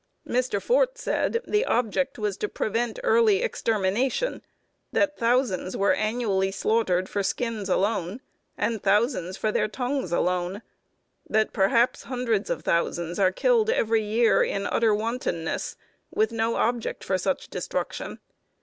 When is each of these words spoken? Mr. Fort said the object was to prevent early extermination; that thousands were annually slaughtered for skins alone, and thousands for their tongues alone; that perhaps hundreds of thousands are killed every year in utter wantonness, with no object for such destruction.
Mr. 0.27 0.59
Fort 0.59 0.97
said 0.97 1.43
the 1.47 1.63
object 1.65 2.17
was 2.17 2.35
to 2.35 2.49
prevent 2.49 2.97
early 3.03 3.43
extermination; 3.43 4.41
that 4.91 5.15
thousands 5.15 5.77
were 5.77 5.93
annually 5.93 6.49
slaughtered 6.49 7.07
for 7.07 7.21
skins 7.21 7.69
alone, 7.69 8.19
and 8.57 8.81
thousands 8.81 9.37
for 9.37 9.51
their 9.51 9.67
tongues 9.67 10.11
alone; 10.11 10.63
that 11.29 11.53
perhaps 11.53 12.01
hundreds 12.05 12.49
of 12.49 12.63
thousands 12.63 13.19
are 13.19 13.31
killed 13.31 13.69
every 13.69 14.01
year 14.01 14.41
in 14.41 14.65
utter 14.65 14.91
wantonness, 14.91 15.75
with 16.09 16.31
no 16.31 16.55
object 16.55 17.03
for 17.03 17.19
such 17.19 17.47
destruction. 17.49 18.17